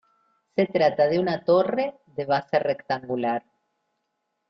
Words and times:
Se 0.55 0.65
trata 0.65 1.07
de 1.09 1.19
una 1.19 1.43
torre 1.43 1.93
de 2.15 2.25
base 2.25 2.57
rectangular. 2.57 3.43